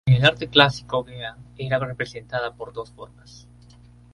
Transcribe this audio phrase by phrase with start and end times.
[0.07, 3.47] En el arte clásico Gea era representada de dos formas.